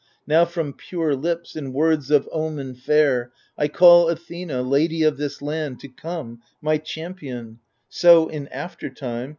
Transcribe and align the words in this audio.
Now 0.25 0.45
from 0.45 0.73
pure 0.73 1.13
lips, 1.15 1.55
in 1.55 1.73
words 1.73 2.09
of 2.09 2.27
omen 2.31 2.73
fair, 2.73 3.31
I 3.55 3.67
call 3.67 4.09
Athena, 4.09 4.63
lady 4.63 5.03
of 5.03 5.17
this 5.17 5.43
land. 5.43 5.79
To 5.81 5.89
come, 5.89 6.41
my 6.59 6.79
champion: 6.79 7.59
so, 7.87 8.27
in 8.27 8.47
aftertime. 8.47 9.29